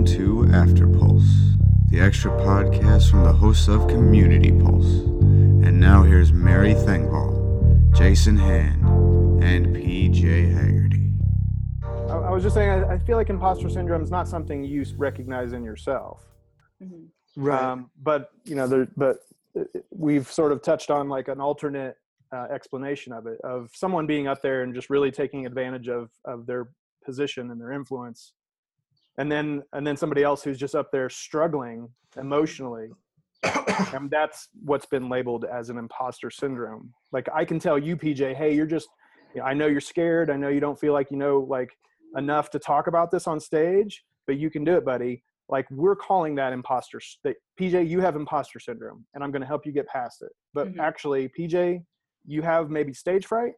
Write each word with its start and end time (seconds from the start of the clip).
Welcome 0.00 0.16
to 0.16 0.56
After 0.56 0.86
Pulse, 0.86 1.56
the 1.90 2.00
extra 2.00 2.30
podcast 2.30 3.10
from 3.10 3.22
the 3.22 3.34
hosts 3.34 3.68
of 3.68 3.86
Community 3.86 4.50
Pulse. 4.50 4.86
And 4.86 5.78
now 5.78 6.04
here's 6.04 6.32
Mary 6.32 6.72
Thengvall, 6.72 7.94
Jason 7.94 8.38
Hand, 8.38 8.82
and 9.44 9.76
PJ 9.76 10.22
Hagerty. 10.54 11.18
I, 12.10 12.28
I 12.28 12.30
was 12.30 12.42
just 12.42 12.54
saying, 12.54 12.70
I, 12.70 12.94
I 12.94 12.98
feel 12.98 13.18
like 13.18 13.28
imposter 13.28 13.68
syndrome 13.68 14.02
is 14.02 14.10
not 14.10 14.26
something 14.26 14.64
you 14.64 14.86
recognize 14.96 15.52
in 15.52 15.62
yourself. 15.62 16.24
Right. 17.36 17.62
Um, 17.62 17.90
but 18.02 18.30
you 18.44 18.54
know, 18.54 18.66
there, 18.66 18.88
but 18.96 19.18
uh, 19.54 19.64
we've 19.90 20.32
sort 20.32 20.52
of 20.52 20.62
touched 20.62 20.90
on 20.90 21.10
like 21.10 21.28
an 21.28 21.42
alternate 21.42 21.98
uh, 22.32 22.46
explanation 22.50 23.12
of 23.12 23.26
it, 23.26 23.38
of 23.42 23.68
someone 23.74 24.06
being 24.06 24.28
up 24.28 24.40
there 24.40 24.62
and 24.62 24.74
just 24.74 24.88
really 24.88 25.10
taking 25.10 25.44
advantage 25.44 25.90
of 25.90 26.08
of 26.24 26.46
their 26.46 26.70
position 27.04 27.50
and 27.50 27.60
their 27.60 27.72
influence, 27.72 28.32
and 29.20 29.30
then 29.30 29.62
and 29.74 29.86
then 29.86 29.96
somebody 29.96 30.22
else 30.22 30.42
who's 30.42 30.58
just 30.58 30.74
up 30.74 30.88
there 30.92 31.08
struggling 31.08 31.88
emotionally, 32.16 32.88
and 33.94 34.10
that's 34.10 34.48
what's 34.64 34.86
been 34.86 35.08
labeled 35.08 35.44
as 35.44 35.70
an 35.70 35.76
imposter 35.78 36.30
syndrome. 36.30 36.92
Like 37.12 37.28
I 37.34 37.44
can 37.44 37.58
tell 37.58 37.78
you, 37.78 37.96
PJ, 37.96 38.34
hey, 38.34 38.54
you're 38.54 38.66
just, 38.66 38.88
you 39.34 39.40
know, 39.40 39.46
I 39.46 39.54
know 39.54 39.66
you're 39.66 39.80
scared. 39.94 40.30
I 40.30 40.36
know 40.36 40.48
you 40.48 40.60
don't 40.66 40.78
feel 40.78 40.92
like 40.92 41.10
you 41.10 41.16
know 41.16 41.46
like 41.56 41.70
enough 42.16 42.50
to 42.50 42.58
talk 42.58 42.86
about 42.86 43.10
this 43.10 43.26
on 43.26 43.38
stage, 43.40 44.04
but 44.26 44.36
you 44.38 44.50
can 44.50 44.64
do 44.64 44.74
it, 44.76 44.84
buddy 44.84 45.22
like 45.56 45.66
we're 45.70 45.96
calling 45.96 46.36
that 46.36 46.52
imposter 46.52 47.00
that 47.24 47.34
pj 47.60 47.74
you 47.92 48.00
have 48.00 48.14
imposter 48.14 48.60
syndrome 48.60 49.04
and 49.14 49.24
i'm 49.24 49.32
going 49.32 49.40
to 49.42 49.46
help 49.48 49.66
you 49.66 49.72
get 49.72 49.86
past 49.88 50.22
it 50.22 50.30
but 50.54 50.68
Mm-hmm. 50.68 50.78
Mhm. 50.80 50.82
actually 50.88 51.22
pj 51.36 51.82
you 52.26 52.42
have 52.42 52.70
maybe 52.70 52.92
stage 52.92 53.26
fright 53.26 53.54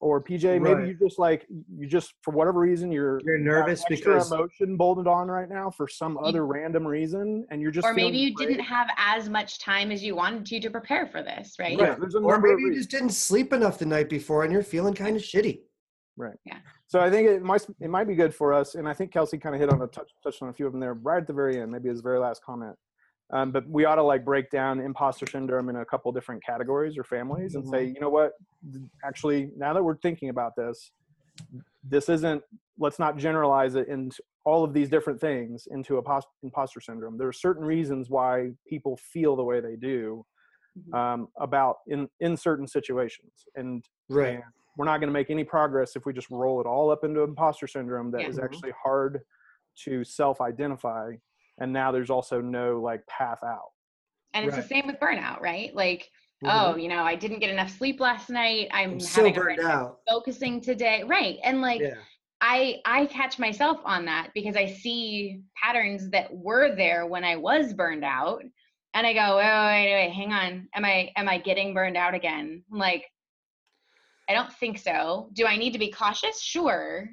or 0.00 0.22
pj 0.22 0.60
maybe 0.60 0.74
Right. 0.74 0.88
you 0.88 0.94
just 0.94 1.18
like 1.18 1.46
you 1.76 1.86
just 1.86 2.14
for 2.22 2.32
whatever 2.32 2.58
reason 2.60 2.90
you're 2.90 3.20
You're 3.24 3.38
nervous 3.38 3.80
extra 3.90 3.96
because 4.14 4.32
emotion 4.32 4.76
bolted 4.76 5.06
on 5.06 5.28
right 5.28 5.48
now 5.48 5.70
for 5.70 5.86
some 5.86 6.14
You- 6.14 6.20
other 6.20 6.46
random 6.46 6.86
reason 6.86 7.46
and 7.50 7.60
you're 7.60 7.70
just 7.70 7.86
or 7.86 7.92
maybe 7.94 8.16
you 8.18 8.34
great. 8.34 8.48
didn't 8.48 8.64
have 8.64 8.88
as 8.96 9.28
much 9.28 9.58
time 9.58 9.92
as 9.92 10.02
you 10.02 10.16
wanted 10.16 10.46
to 10.46 10.60
to 10.60 10.70
prepare 10.70 11.06
for 11.06 11.22
this, 11.22 11.56
right? 11.58 11.78
Yeah, 11.78 11.94
there's 11.96 12.14
a 12.14 12.18
or 12.18 12.32
number 12.32 12.52
of 12.52 12.58
maybe 12.60 12.70
you 12.72 12.74
just 12.78 12.90
didn't 12.90 13.10
sleep 13.10 13.52
enough 13.52 13.78
the 13.78 13.86
night 13.86 14.08
before 14.08 14.42
and 14.44 14.52
you're 14.52 14.62
feeling 14.62 14.94
kind 14.94 15.16
of 15.16 15.22
shitty. 15.22 15.60
Right. 16.16 16.36
Yeah. 16.44 16.58
So 16.86 17.00
I 17.00 17.08
think 17.10 17.28
it 17.28 17.42
might 17.42 17.66
it 17.80 17.88
might 17.88 18.04
be 18.08 18.14
good 18.14 18.34
for 18.34 18.52
us, 18.52 18.74
and 18.74 18.88
I 18.88 18.92
think 18.94 19.12
Kelsey 19.12 19.38
kind 19.38 19.54
of 19.54 19.60
hit 19.60 19.70
on 19.70 19.80
a 19.82 19.86
touch 19.86 20.10
touched 20.22 20.42
on 20.42 20.48
a 20.48 20.52
few 20.52 20.66
of 20.66 20.72
them 20.72 20.80
there 20.80 20.94
right 20.94 21.18
at 21.20 21.26
the 21.26 21.32
very 21.32 21.60
end, 21.60 21.70
maybe 21.70 21.88
his 21.88 22.00
very 22.00 22.18
last 22.18 22.42
comment. 22.42 22.74
Um, 23.32 23.52
but 23.52 23.68
we 23.68 23.84
ought 23.84 23.94
to 23.96 24.02
like 24.02 24.24
break 24.24 24.50
down 24.50 24.80
imposter 24.80 25.26
syndrome 25.26 25.68
in 25.68 25.76
a 25.76 25.84
couple 25.84 26.10
different 26.12 26.44
categories 26.44 26.98
or 26.98 27.04
families, 27.04 27.54
and 27.54 27.66
say, 27.68 27.84
you 27.84 28.00
know 28.00 28.10
what, 28.10 28.32
actually, 29.04 29.50
now 29.56 29.72
that 29.72 29.82
we're 29.82 29.98
thinking 29.98 30.30
about 30.30 30.56
this, 30.56 30.92
this 31.84 32.08
isn't. 32.08 32.42
Let's 32.78 32.98
not 32.98 33.18
generalize 33.18 33.74
it 33.74 33.88
into 33.88 34.22
all 34.44 34.64
of 34.64 34.72
these 34.72 34.88
different 34.88 35.20
things 35.20 35.68
into 35.70 35.98
a 35.98 36.02
pos- 36.02 36.24
imposter 36.42 36.80
syndrome. 36.80 37.18
There 37.18 37.28
are 37.28 37.32
certain 37.32 37.62
reasons 37.64 38.08
why 38.08 38.52
people 38.66 38.96
feel 38.96 39.36
the 39.36 39.44
way 39.44 39.60
they 39.60 39.76
do 39.76 40.24
Mhm. 40.78 40.94
um, 40.94 41.28
about 41.38 41.76
in 41.88 42.08
in 42.20 42.36
certain 42.36 42.66
situations, 42.66 43.46
and 43.54 43.84
Right. 44.08 44.36
and 44.36 44.42
we're 44.76 44.86
not 44.86 44.98
going 44.98 45.08
to 45.08 45.12
make 45.12 45.30
any 45.30 45.44
progress 45.44 45.94
if 45.94 46.06
we 46.06 46.12
just 46.14 46.30
roll 46.30 46.60
it 46.60 46.66
all 46.66 46.90
up 46.90 47.04
into 47.04 47.20
imposter 47.22 47.66
syndrome 47.66 48.10
That 48.12 48.26
is 48.28 48.36
Yeah. 48.38 48.42
Mhm. 48.42 48.44
actually 48.46 48.72
hard 48.82 49.20
to 49.84 50.02
self-identify 50.04 51.16
and 51.60 51.72
now 51.72 51.92
there's 51.92 52.10
also 52.10 52.40
no 52.40 52.80
like 52.80 53.06
path 53.06 53.38
out 53.44 53.70
And 54.32 54.46
it's 54.46 54.54
Right. 54.54 54.62
the 54.62 54.68
same 54.68 54.86
with 54.86 55.00
burnout, 55.00 55.40
right? 55.40 55.74
Like, 55.74 56.08
Mhm. 56.44 56.48
oh, 56.52 56.76
you 56.76 56.86
know, 56.88 57.02
I 57.02 57.16
didn't 57.16 57.40
get 57.40 57.50
enough 57.50 57.68
sleep 57.70 57.98
last 57.98 58.30
night. 58.30 58.68
I'm, 58.72 58.92
I'm 58.92 59.00
so 59.00 59.22
a 59.26 59.32
hard 59.32 59.56
burned 59.56 59.60
out. 59.60 59.98
focusing 60.08 60.60
today. 60.60 61.02
Right. 61.04 61.38
And 61.42 61.60
like 61.60 61.80
Yeah. 61.80 61.94
I 62.40 62.80
I 62.86 63.06
catch 63.06 63.38
myself 63.40 63.80
on 63.84 64.04
that 64.06 64.30
because 64.32 64.56
I 64.56 64.66
see 64.66 65.42
patterns 65.60 66.08
that 66.10 66.32
were 66.32 66.74
there 66.76 67.06
when 67.06 67.24
I 67.24 67.34
was 67.36 67.74
burned 67.74 68.04
out. 68.04 68.42
And 68.94 69.04
I 69.06 69.12
go, 69.12 69.36
wait, 69.36 69.44
wait, 69.44 69.92
wait, 70.06 70.12
hang 70.12 70.32
on. 70.32 70.68
Am 70.74 70.84
I 70.84 71.10
am 71.16 71.28
I 71.28 71.38
getting 71.38 71.74
burned 71.74 71.96
out 71.96 72.14
again? 72.14 72.62
I'm 72.72 72.78
like, 72.78 73.04
I 74.28 74.32
don't 74.32 74.52
think 74.54 74.78
so. 74.78 75.28
Do 75.32 75.44
I 75.44 75.56
need 75.56 75.72
to 75.72 75.78
be 75.80 75.90
cautious? 75.90 76.40
Sure. 76.40 77.10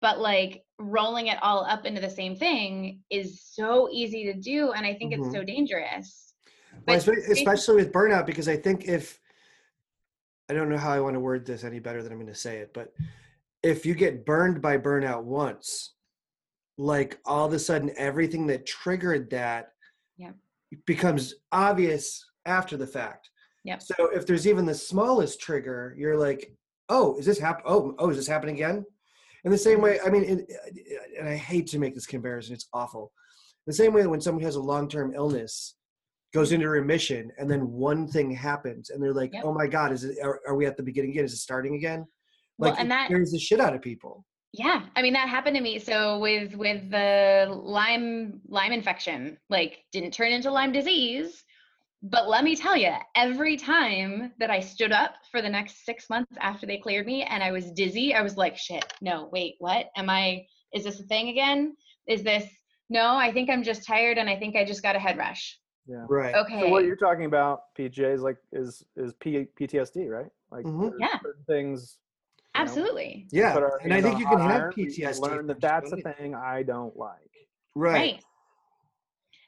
But 0.00 0.20
like 0.20 0.64
rolling 0.78 1.26
it 1.26 1.38
all 1.42 1.64
up 1.64 1.84
into 1.84 2.00
the 2.00 2.10
same 2.10 2.36
thing 2.36 3.00
is 3.10 3.42
so 3.42 3.88
easy 3.90 4.24
to 4.24 4.34
do. 4.34 4.72
And 4.72 4.86
I 4.86 4.94
think 4.94 5.12
it's 5.12 5.22
mm-hmm. 5.22 5.32
so 5.32 5.42
dangerous. 5.42 6.34
Well, 6.86 7.00
But 7.04 7.16
especially 7.30 7.76
with 7.76 7.92
burnout, 7.92 8.26
because 8.26 8.48
I 8.48 8.56
think 8.56 8.84
if 8.86 9.18
I 10.48 10.54
don't 10.54 10.68
know 10.68 10.78
how 10.78 10.92
I 10.92 11.00
want 11.00 11.14
to 11.14 11.20
word 11.20 11.44
this 11.44 11.64
any 11.64 11.78
better 11.78 12.02
than 12.02 12.12
I'm 12.12 12.18
going 12.18 12.32
to 12.32 12.38
say 12.38 12.58
it, 12.58 12.72
but 12.72 12.92
if 13.62 13.84
you 13.84 13.94
get 13.94 14.24
burned 14.24 14.62
by 14.62 14.78
burnout 14.78 15.24
once, 15.24 15.94
like 16.78 17.18
all 17.26 17.46
of 17.46 17.52
a 17.52 17.58
sudden 17.58 17.90
everything 17.96 18.46
that 18.46 18.66
triggered 18.66 19.28
that 19.30 19.72
Yeah. 20.16 20.32
becomes 20.86 21.34
obvious 21.52 22.24
after 22.46 22.76
the 22.76 22.86
fact. 22.86 23.30
Yep. 23.64 23.82
So 23.82 24.06
if 24.14 24.26
there's 24.26 24.46
even 24.46 24.64
the 24.64 24.74
smallest 24.74 25.40
trigger, 25.40 25.94
you're 25.98 26.16
like, 26.16 26.54
"Oh, 26.88 27.18
is 27.18 27.26
this 27.26 27.38
hap- 27.38 27.62
Oh, 27.66 27.94
oh, 27.98 28.10
is 28.10 28.16
this 28.16 28.28
happening 28.28 28.54
again?" 28.54 28.86
In 29.44 29.50
the 29.50 29.58
same 29.58 29.80
way, 29.80 29.98
I 30.04 30.10
mean, 30.10 30.24
it, 30.24 30.52
and 31.18 31.28
I 31.28 31.36
hate 31.36 31.66
to 31.68 31.78
make 31.78 31.94
this 31.94 32.06
comparison; 32.06 32.54
it's 32.54 32.68
awful. 32.72 33.12
The 33.66 33.72
same 33.72 33.92
way 33.92 34.06
when 34.06 34.20
someone 34.20 34.42
has 34.44 34.56
a 34.56 34.60
long-term 34.60 35.14
illness, 35.14 35.74
goes 36.34 36.52
into 36.52 36.68
remission, 36.68 37.30
and 37.38 37.50
then 37.50 37.70
one 37.70 38.08
thing 38.08 38.30
happens, 38.30 38.90
and 38.90 39.02
they're 39.02 39.14
like, 39.14 39.32
Yep. 39.32 39.44
"Oh 39.44 39.52
my 39.52 39.66
God, 39.66 39.92
is 39.92 40.04
it? 40.04 40.18
Are, 40.22 40.40
are 40.48 40.54
we 40.56 40.66
at 40.66 40.76
the 40.76 40.82
beginning 40.82 41.10
again? 41.12 41.24
Is 41.24 41.32
it 41.32 41.38
starting 41.38 41.74
again?" 41.76 42.06
Well, 42.58 42.70
Like, 42.70 42.80
and 42.80 42.88
it 42.88 42.90
that- 42.90 43.06
scares 43.06 43.30
the 43.32 43.38
shit 43.38 43.60
out 43.60 43.74
of 43.74 43.82
people. 43.82 44.24
Yeah, 44.54 44.86
I 44.96 45.02
mean 45.02 45.12
that 45.12 45.28
happened 45.28 45.56
to 45.56 45.62
me. 45.62 45.78
So 45.78 46.18
with 46.18 46.54
with 46.56 46.90
the 46.90 47.46
Lyme 47.50 48.40
Lyme 48.48 48.72
infection, 48.72 49.36
like 49.50 49.84
didn't 49.92 50.12
turn 50.12 50.32
into 50.32 50.50
Lyme 50.50 50.72
disease, 50.72 51.44
but 52.02 52.28
let 52.28 52.44
me 52.44 52.54
tell 52.54 52.76
you, 52.76 52.92
every 53.16 53.56
time 53.56 54.32
that 54.38 54.50
I 54.50 54.60
stood 54.60 54.92
up 54.92 55.14
for 55.30 55.42
the 55.42 55.48
next 55.48 55.84
6 55.84 56.08
months 56.08 56.32
after 56.40 56.66
they 56.66 56.78
cleared 56.78 57.06
me 57.06 57.22
and 57.24 57.42
I 57.42 57.50
was 57.52 57.72
dizzy, 57.72 58.14
I 58.14 58.22
was 58.22 58.36
like, 58.36 58.56
shit, 58.56 58.84
no, 59.00 59.28
wait, 59.32 59.56
what? 59.58 59.86
Am 59.96 60.08
I 60.10 60.46
is 60.72 60.84
this 60.84 61.00
a 61.00 61.04
thing 61.04 61.28
again? 61.30 61.74
Is 62.06 62.22
this 62.22 62.44
no, 62.90 63.16
I 63.16 63.32
think 63.32 63.50
I'm 63.50 63.62
just 63.62 63.86
tired 63.86 64.16
and 64.18 64.30
I 64.30 64.36
think 64.36 64.56
I 64.56 64.64
just 64.64 64.82
got 64.82 64.96
a 64.96 64.98
head 64.98 65.18
rush. 65.18 65.58
yeah 65.86 66.04
Right. 66.08 66.34
Okay. 66.34 66.60
so 66.60 66.68
what 66.68 66.84
you're 66.84 66.96
talking 66.96 67.24
about 67.26 67.62
pj 67.78 67.98
is 68.14 68.22
like 68.22 68.36
is 68.52 68.84
is 68.96 69.12
P- 69.14 69.48
ptsd 69.58 70.08
right 70.08 70.30
like 70.50 70.64
Mhm. 70.64 70.92
Yeah. 70.98 71.18
things 71.46 71.98
you 72.54 72.60
know, 72.64 72.70
Absolutely. 72.70 73.26
Yeah, 73.30 73.58
and 73.84 73.92
I 73.92 74.00
think 74.02 74.18
you 74.18 74.26
can 74.26 74.38
have 74.40 74.72
PTSD. 74.74 75.20
learn 75.20 75.46
that 75.48 75.60
that's 75.60 75.92
a 75.92 75.96
thing 75.96 76.34
i 76.34 76.62
don't 76.62 76.96
like 76.96 77.32
Right. 77.74 77.92
right 78.14 78.24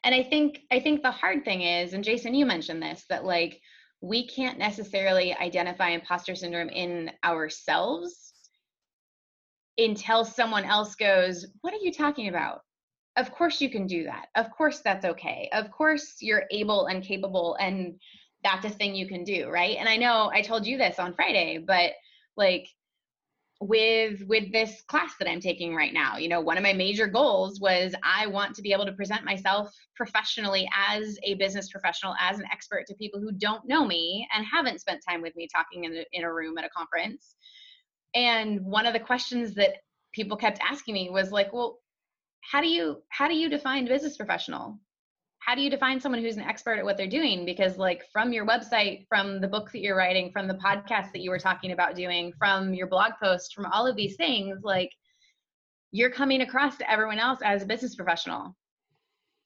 and 0.05 0.15
i 0.15 0.23
think 0.23 0.61
i 0.71 0.81
think 0.81 1.03
the 1.03 1.11
hard 1.11 1.45
thing 1.45 1.63
is 1.63 1.93
and 1.93 2.05
jason 2.05 2.35
you 2.35 2.47
mentioned 2.47 2.83
this 2.83 3.05
that 3.09 3.25
like 3.25 3.61
we 4.01 4.27
can't 4.27 4.59
necessarily 4.59 5.35
identify 5.37 5.91
imposter 5.91 6.35
syndrome 6.35 6.71
in 6.71 7.11
ourselves 7.25 8.33
until 9.79 10.25
someone 10.25 10.65
else 10.65 10.95
goes 10.95 11.47
what 11.61 11.73
are 11.73 11.83
you 11.83 11.93
talking 11.93 12.29
about? 12.29 12.61
Of 13.17 13.33
course 13.33 13.61
you 13.61 13.71
can 13.71 13.87
do 13.87 14.05
that. 14.05 14.27
Of 14.37 14.51
course 14.51 14.81
that's 14.85 15.05
okay. 15.05 15.49
Of 15.53 15.71
course 15.71 16.17
you're 16.21 16.45
able 16.51 16.87
and 16.87 17.03
capable 17.03 17.57
and 17.61 17.99
that's 18.43 18.65
a 18.65 18.71
thing 18.71 18.95
you 18.95 19.07
can 19.07 19.25
do 19.25 19.49
right? 19.51 19.77
And 19.79 19.89
i 19.89 19.97
know 19.97 20.31
i 20.33 20.41
told 20.41 20.67
you 20.67 20.79
this 20.79 20.99
on 20.99 21.15
friday 21.15 21.59
but 21.59 21.93
like 22.37 22.67
with 23.61 24.23
with 24.27 24.51
this 24.53 24.81
class 24.89 25.13
that 25.19 25.29
i'm 25.29 25.41
taking 25.41 25.75
right 25.75 25.93
now. 25.93 26.17
You 26.17 26.29
know 26.29 26.41
one 26.41 26.57
of 26.57 26.63
my 26.63 26.73
major 26.73 27.07
goals 27.07 27.61
was 27.61 27.95
i 28.03 28.27
want 28.27 28.55
to 28.57 28.63
be 28.63 28.73
able 28.73 28.87
to 28.87 28.93
present 28.93 29.25
myself 29.25 29.71
professionally 29.95 30.69
as 30.89 31.19
a 31.25 31.35
business 31.35 31.71
professional 31.71 32.15
as 32.19 32.39
an 32.39 32.47
expert 32.51 32.87
to 32.87 32.95
people 32.95 33.21
who 33.21 33.33
don't 33.33 33.69
know 33.69 33.85
me 33.85 34.27
and 34.35 34.47
haven't 34.47 34.81
spent 34.81 35.03
time 35.07 35.21
with 35.21 35.37
me 35.37 35.47
talking 35.55 35.85
in 35.85 35.93
a, 35.95 36.05
in 36.13 36.25
a 36.25 36.33
room 36.33 36.57
at 36.57 36.65
a 36.65 36.71
conference. 36.71 37.35
And 38.15 38.65
one 38.65 38.87
of 38.87 38.95
the 38.95 39.01
questions 39.01 39.55
that 39.55 39.75
people 40.13 40.39
kept 40.39 40.59
asking 40.67 40.95
me 40.95 41.11
was 41.11 41.31
like 41.31 41.53
well 41.53 41.79
how 42.41 42.61
do 42.61 42.69
you 42.69 43.03
how 43.11 43.29
do 43.29 43.35
you 43.35 43.51
define 43.51 43.87
business 43.87 44.17
professional 44.17 44.79
how 45.41 45.55
do 45.55 45.63
you 45.63 45.71
define 45.71 46.01
someone 46.01 46.21
who's 46.21 46.37
an 46.37 46.43
expert 46.43 46.79
at 46.79 46.85
what 46.85 46.97
they're 46.97 47.07
doing? 47.07 47.45
Because 47.45 47.77
like 47.77 48.05
from 48.13 48.33
your 48.33 48.47
website 48.47 49.07
from 49.09 49.41
the 49.41 49.49
book 49.49 49.73
that 49.73 49.81
you're 49.81 49.97
writing 49.97 50.31
from 50.31 50.47
the 50.47 50.55
podcast 50.55 51.13
that 51.13 51.21
you 51.21 51.31
were 51.31 51.39
talking 51.39 51.73
about 51.73 51.97
doing 51.97 52.33
from 52.39 52.75
your 52.75 52.87
blog 52.87 53.13
post 53.21 53.55
from 53.55 53.67
all 53.67 53.87
of 53.87 53.97
these 53.97 54.17
things 54.17 54.61
like 54.63 54.91
you're 55.93 56.11
coming 56.11 56.43
across 56.43 56.77
to 56.77 56.91
everyone 56.91 57.19
else 57.19 57.41
as 57.43 57.63
a 57.63 57.67
business 57.67 57.97
professional. 57.97 58.55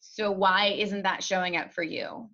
So 0.00 0.30
why 0.30 0.66
isn't 0.76 1.02
that 1.02 1.22
showing 1.22 1.56
up 1.56 1.72
for 1.72 1.82
you? 1.82 2.28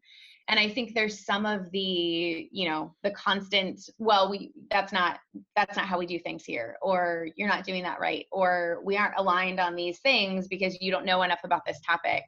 And 0.48 0.58
i 0.58 0.68
think 0.68 0.94
there's 0.94 1.24
some 1.24 1.46
of 1.46 1.70
the 1.70 2.48
you 2.50 2.68
know 2.68 2.92
the 3.04 3.12
constant 3.12 3.88
well 3.98 4.28
we 4.28 4.52
that's 4.68 4.92
not 4.92 5.20
that's 5.54 5.76
not 5.76 5.86
how 5.86 5.96
we 5.96 6.06
do 6.06 6.18
things 6.18 6.44
here 6.44 6.76
or 6.82 7.28
you're 7.36 7.46
not 7.46 7.64
doing 7.64 7.84
that 7.84 8.00
right 8.00 8.26
or 8.32 8.80
we 8.82 8.96
aren't 8.96 9.16
aligned 9.16 9.60
on 9.60 9.76
these 9.76 10.00
things 10.00 10.48
because 10.48 10.76
you 10.80 10.90
don't 10.90 11.06
know 11.06 11.22
enough 11.22 11.38
about 11.44 11.64
this 11.64 11.78
topic 11.86 12.24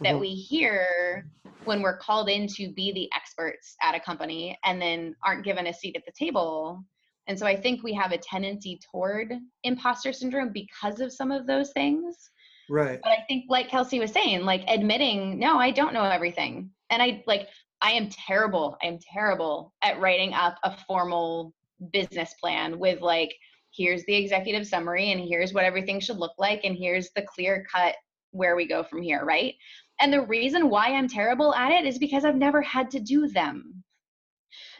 that 0.00 0.14
Mhm. 0.14 0.20
we 0.20 0.34
hear 0.34 1.30
when 1.64 1.82
we're 1.82 1.98
called 1.98 2.28
in 2.28 2.46
to 2.46 2.72
be 2.72 2.92
the 2.92 3.10
experts 3.14 3.76
at 3.82 3.94
a 3.94 4.00
company 4.00 4.58
and 4.64 4.80
then 4.80 5.16
aren't 5.24 5.44
given 5.44 5.66
a 5.66 5.72
seat 5.72 5.96
at 5.96 6.04
the 6.04 6.12
table 6.12 6.84
and 7.26 7.36
so 7.36 7.44
i 7.46 7.56
think 7.56 7.82
we 7.82 7.92
have 7.92 8.12
a 8.12 8.18
tendency 8.18 8.78
toward 8.90 9.32
imposter 9.64 10.12
syndrome 10.12 10.50
because 10.52 11.00
of 11.00 11.12
some 11.12 11.32
of 11.32 11.46
those 11.46 11.72
things 11.72 12.30
Right. 12.68 13.00
But 13.02 13.12
I 13.12 13.24
think, 13.28 13.44
like 13.48 13.68
Kelsey 13.68 14.00
was 14.00 14.12
saying, 14.12 14.44
like 14.44 14.64
admitting, 14.66 15.38
no, 15.38 15.58
I 15.58 15.70
don't 15.70 15.94
know 15.94 16.02
everything. 16.04 16.70
And 16.90 17.00
I 17.02 17.22
like, 17.26 17.48
I 17.80 17.92
am 17.92 18.08
terrible. 18.08 18.76
I 18.82 18.86
am 18.86 18.98
terrible 18.98 19.72
at 19.82 20.00
writing 20.00 20.32
up 20.34 20.56
a 20.64 20.76
formal 20.86 21.54
business 21.92 22.34
plan 22.40 22.78
with 22.78 23.00
like, 23.00 23.34
here's 23.72 24.04
the 24.06 24.16
executive 24.16 24.66
summary 24.66 25.12
and 25.12 25.20
here's 25.20 25.52
what 25.52 25.64
everything 25.64 26.00
should 26.00 26.16
look 26.16 26.32
like 26.38 26.62
and 26.64 26.76
here's 26.76 27.10
the 27.14 27.22
clear 27.22 27.64
cut 27.72 27.94
where 28.30 28.56
we 28.56 28.66
go 28.66 28.82
from 28.82 29.02
here, 29.02 29.24
right? 29.24 29.54
And 30.00 30.12
the 30.12 30.22
reason 30.22 30.68
why 30.68 30.88
I'm 30.92 31.08
terrible 31.08 31.54
at 31.54 31.72
it 31.72 31.86
is 31.86 31.98
because 31.98 32.24
I've 32.24 32.36
never 32.36 32.60
had 32.62 32.90
to 32.90 33.00
do 33.00 33.28
them. 33.28 33.82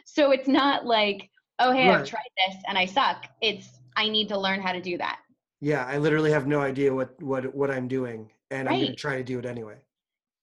So 0.05 0.31
it's 0.31 0.47
not 0.47 0.85
like, 0.85 1.29
oh, 1.59 1.71
hey, 1.71 1.87
Right. 1.89 1.99
I've 2.01 2.07
tried 2.07 2.29
this 2.47 2.55
and 2.67 2.77
I 2.77 2.85
suck. 2.85 3.25
It's, 3.41 3.69
I 3.95 4.09
need 4.09 4.29
to 4.29 4.39
learn 4.39 4.61
how 4.61 4.71
to 4.73 4.81
do 4.81 4.97
that. 4.99 5.19
Yeah, 5.59 5.85
I 5.85 5.97
literally 5.97 6.31
have 6.31 6.45
no 6.45 6.61
idea 6.61 6.93
what 6.93 7.19
what 7.21 7.53
what 7.55 7.71
I'm 7.71 7.87
doing, 7.87 8.29
and 8.51 8.69
I'm 8.69 8.79
gonna 8.79 8.95
try 8.95 9.17
to 9.17 9.23
do 9.23 9.39
it 9.39 9.45
anyway. 9.45 9.77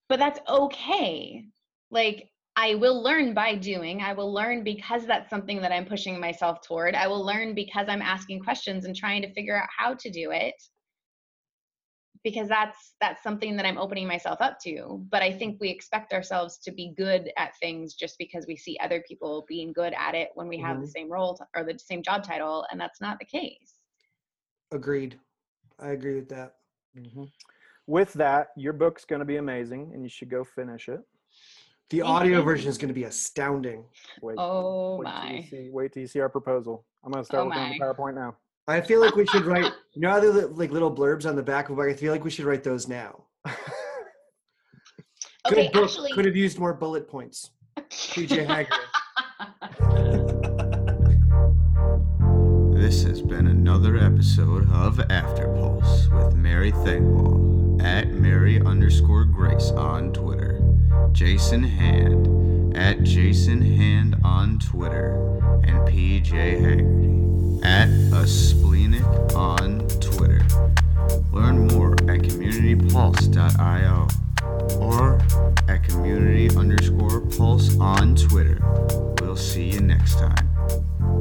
but 0.09 0.19
that's 0.19 0.41
okay. 0.49 1.47
Like, 1.91 2.31
I 2.57 2.75
will 2.75 3.03
learn 3.03 3.33
by 3.35 3.55
doing. 3.55 4.01
I 4.03 4.13
will 4.13 4.33
learn 4.33 4.65
because 4.65 5.07
that's 5.07 5.31
something 5.31 5.61
that 5.61 5.73
I'm 5.73 5.85
pushing 5.87 6.19
myself 6.21 6.59
toward. 6.67 6.95
I 6.97 7.07
will 7.07 7.25
learn 7.25 7.55
because 7.55 7.87
I'm 7.89 8.03
asking 8.03 8.41
questions 8.41 8.85
and 8.87 8.95
trying 8.97 9.23
to 9.23 9.33
figure 9.35 9.57
out 9.61 9.69
how 9.77 9.95
to 9.95 10.11
do 10.11 10.31
it. 10.33 10.55
Because 12.25 12.49
that's 12.49 12.95
that's 13.01 13.23
something 13.23 13.55
that 13.57 13.67
I'm 13.67 13.79
opening 13.79 14.09
myself 14.09 14.41
up 14.41 14.59
to. 14.61 15.05
But 15.11 15.23
I 15.23 15.31
think 15.31 15.59
we 15.61 15.69
expect 15.69 16.13
ourselves 16.13 16.59
to 16.65 16.73
be 16.73 16.95
good 16.97 17.31
at 17.37 17.57
things 17.59 17.95
just 17.95 18.17
because 18.19 18.47
we 18.47 18.57
see 18.57 18.79
other 18.83 19.05
people 19.07 19.45
being 19.47 19.73
good 19.73 19.95
at 19.99 20.15
it 20.15 20.31
when 20.35 20.49
we 20.49 20.59
have 20.59 20.79
the 20.79 20.87
mm-hmm. 20.87 20.91
same 20.91 21.13
role 21.13 21.37
t- 21.37 21.45
or 21.55 21.65
the 21.65 21.79
same 21.79 22.03
job 22.03 22.25
title, 22.25 22.65
and 22.71 22.81
that's 22.81 23.01
not 23.01 23.19
the 23.19 23.27
case. 23.27 23.75
Agreed. 24.73 25.21
I 25.79 25.91
agree 25.91 26.15
with 26.15 26.29
that. 26.31 26.55
Mm-hmm. 26.99 27.25
With 27.87 28.13
that, 28.15 28.49
your 28.57 28.73
book's 28.73 29.05
going 29.05 29.19
to 29.19 29.27
be 29.27 29.37
amazing, 29.37 29.91
and 29.93 30.03
you 30.03 30.09
should 30.09 30.31
go 30.31 30.45
finish 30.45 30.89
it. 30.89 31.01
The 31.91 32.01
Thank 32.01 32.09
audio 32.09 32.39
you. 32.39 32.45
version 32.45 32.69
is 32.71 32.79
going 32.79 32.89
to 32.89 32.95
be 32.95 33.05
astounding. 33.05 33.85
Wait, 34.23 34.37
Oh 34.39 34.97
wait 34.97 35.07
till 35.07 35.29
you 35.29 35.37
my. 35.37 35.47
see, 35.51 35.69
wait 35.71 35.93
till 35.93 36.01
you 36.01 36.07
see 36.07 36.21
our 36.21 36.31
proposal. 36.31 36.87
I'm 37.05 37.13
going 37.13 37.23
to 37.23 37.27
start 37.27 37.43
Oh 37.43 37.47
working 37.49 37.63
on 37.63 37.71
the. 37.79 37.85
PowerPoint 37.85 38.15
now. 38.15 38.37
I 38.67 38.81
feel 38.81 39.01
like 39.01 39.15
we 39.15 39.27
should 39.27 39.45
write. 39.45 39.73
You 39.97 40.01
know, 40.01 40.11
how 40.11 40.19
there 40.19 40.31
are, 40.47 40.49
like 40.49 40.73
little 40.73 40.93
blurbs 40.93 41.25
on 41.25 41.37
the 41.37 41.43
back 41.45 41.69
of 41.69 41.75
a 41.75 41.77
book. 41.77 41.89
I 41.89 41.95
feel 41.95 42.11
like 42.11 42.25
we 42.25 42.31
should 42.31 42.47
write 42.47 42.65
those 42.65 42.89
now. 42.89 43.27
Okay, 45.47 45.65
Good 45.69 45.73
book. 45.75 45.85
actually, 45.85 46.11
Could 46.15 46.25
have 46.25 46.35
used 46.35 46.59
more 46.59 46.73
bullet 46.75 47.07
points. 47.07 47.51
PJ 47.79 48.47
Hagerty. 48.49 48.71
This 52.75 53.03
has 53.05 53.21
been 53.23 53.47
another 53.47 53.97
episode 53.99 54.69
of 54.73 54.99
After 55.11 55.47
Pulse 55.55 56.09
with 56.09 56.35
Mary 56.35 56.73
Thengvall 56.73 57.81
at 57.85 58.09
Mary 58.09 58.61
underscore 58.61 59.25
Grace 59.27 59.71
on 59.71 60.13
Twitter, 60.13 60.61
Jason 61.13 61.63
Hand 61.63 62.77
at 62.77 63.03
Jason 63.03 63.61
Hand 63.63 64.17
on 64.25 64.59
Twitter, 64.59 65.15
and 65.63 65.87
PJ 65.87 66.31
Hagerty 66.31 67.65
at 67.65 67.89
Spleenic 68.25 69.05
on 69.35 69.87
Twitter. 70.01 70.41
Learn 71.33 71.67
more 71.69 71.93
at 71.93 72.21
communitypulse.io 72.21 74.09
or 74.79 75.21
at 75.69 75.85
community 75.85 76.49
underscore 76.57 77.21
pulse 77.21 77.79
on 77.79 78.17
Twitter. 78.17 78.59
We'll 79.21 79.37
see 79.37 79.71
you 79.71 79.81
next 79.81 80.19
time. 80.19 81.14